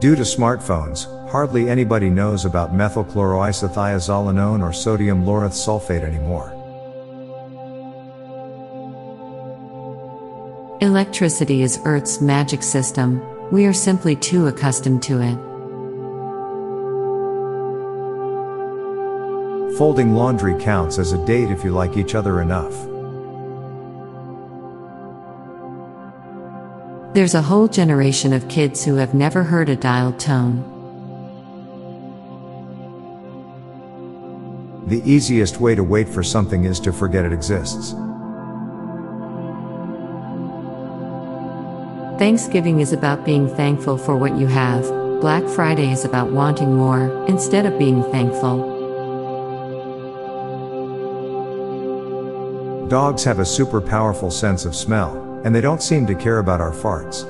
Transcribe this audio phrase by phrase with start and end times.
[0.00, 6.54] Due to smartphones, hardly anybody knows about methylchloroisothiazolinone or sodium lauryl sulfate anymore.
[10.80, 13.20] Electricity is Earth's magic system,
[13.50, 15.36] we are simply too accustomed to it.
[19.76, 22.72] Folding laundry counts as a date if you like each other enough.
[27.14, 30.62] There's a whole generation of kids who have never heard a dialed tone.
[34.88, 37.92] The easiest way to wait for something is to forget it exists.
[42.18, 44.82] Thanksgiving is about being thankful for what you have.
[45.20, 48.76] Black Friday is about wanting more, instead of being thankful.
[52.88, 56.60] Dogs have a super powerful sense of smell, and they don't seem to care about
[56.60, 57.24] our farts.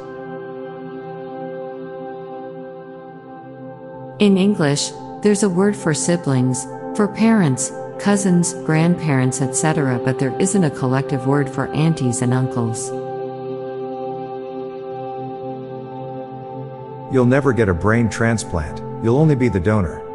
[4.18, 4.90] In English,
[5.22, 6.64] there's a word for siblings,
[6.96, 12.88] for parents, cousins, grandparents, etc., but there isn't a collective word for aunties and uncles.
[17.14, 20.07] You'll never get a brain transplant, you'll only be the donor.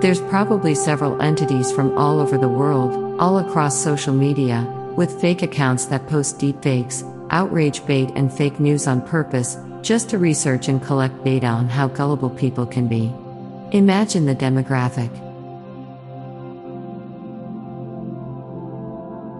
[0.00, 4.64] There's probably several entities from all over the world, all across social media,
[4.96, 10.16] with fake accounts that post deepfakes, outrage bait, and fake news on purpose, just to
[10.16, 13.12] research and collect data on how gullible people can be.
[13.76, 15.12] Imagine the demographic.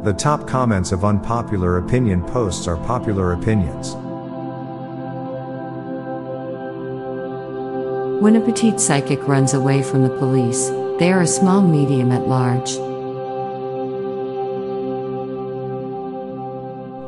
[0.05, 3.97] The top comments of unpopular opinion posts are popular opinions.
[8.21, 12.29] When a petite psychic runs away from the police, they are a small medium at
[12.29, 12.77] large.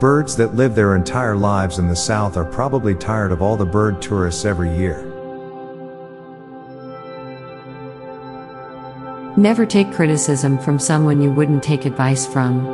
[0.01, 3.67] Birds that live their entire lives in the South are probably tired of all the
[3.67, 5.05] bird tourists every year.
[9.37, 12.67] Never take criticism from someone you wouldn't take advice from.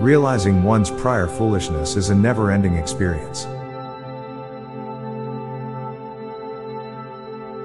[0.00, 3.48] Realizing one's prior foolishness is a never ending experience.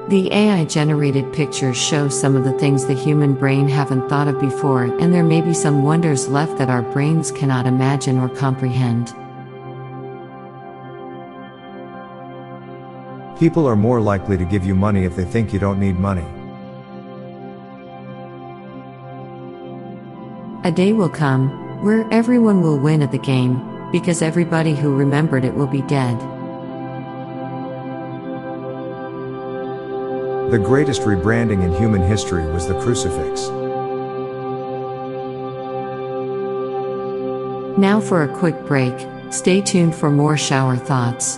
[0.09, 4.39] The AI generated pictures show some of the things the human brain haven't thought of
[4.39, 9.07] before, and there may be some wonders left that our brains cannot imagine or comprehend.
[13.37, 16.25] People are more likely to give you money if they think you don't need money.
[20.63, 21.49] A day will come
[21.83, 26.17] where everyone will win at the game, because everybody who remembered it will be dead.
[30.49, 33.49] The greatest rebranding in human history was the crucifix.
[37.77, 38.95] Now for a quick break,
[39.29, 41.37] stay tuned for more shower thoughts.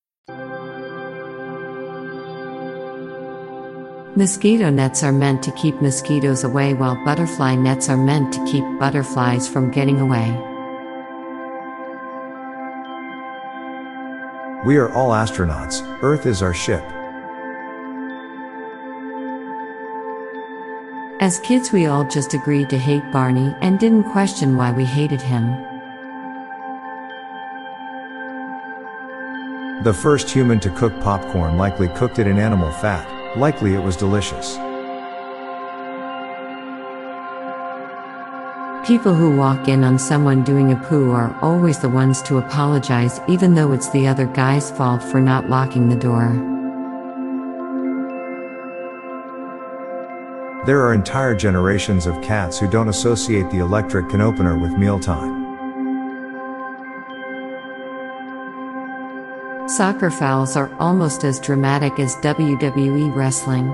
[4.17, 8.65] Mosquito nets are meant to keep mosquitoes away, while butterfly nets are meant to keep
[8.77, 10.29] butterflies from getting away.
[14.65, 16.83] We are all astronauts, Earth is our ship.
[21.21, 25.21] As kids, we all just agreed to hate Barney and didn't question why we hated
[25.21, 25.51] him.
[29.83, 33.95] The first human to cook popcorn likely cooked it in animal fat, likely it was
[33.95, 34.57] delicious.
[38.87, 43.21] People who walk in on someone doing a poo are always the ones to apologize,
[43.27, 46.33] even though it's the other guy's fault for not locking the door.
[50.65, 55.40] There are entire generations of cats who don't associate the electric can opener with mealtime.
[59.77, 63.73] Soccer fouls are almost as dramatic as WWE wrestling.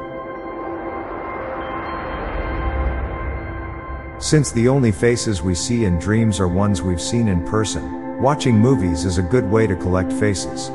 [4.19, 8.59] Since the only faces we see in dreams are ones we've seen in person, watching
[8.59, 10.69] movies is a good way to collect faces.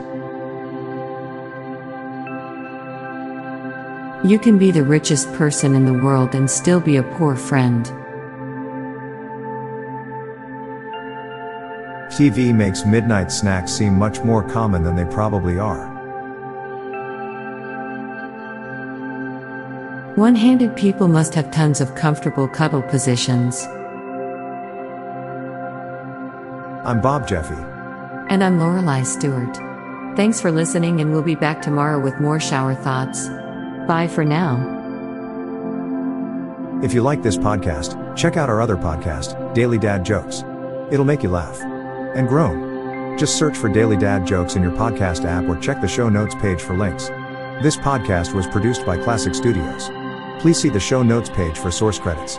[4.29, 7.89] You can be the richest person in the world and still be a poor friend.
[12.13, 15.91] TV makes midnight snacks seem much more common than they probably are.
[20.17, 23.63] One handed people must have tons of comfortable cuddle positions.
[26.85, 27.55] I'm Bob Jeffy.
[28.29, 29.57] And I'm Lorelei Stewart.
[30.15, 33.27] Thanks for listening, and we'll be back tomorrow with more shower thoughts.
[33.89, 34.61] Bye for now.
[36.85, 40.45] If you like this podcast, check out our other podcast, Daily Dad Jokes.
[40.91, 41.72] It'll make you laugh
[42.15, 43.17] and groan.
[43.19, 46.35] Just search for Daily Dad Jokes in your podcast app or check the show notes
[46.35, 47.09] page for links.
[47.63, 49.91] This podcast was produced by Klassic Studios.
[50.41, 52.39] Please see the show notes page for source credits.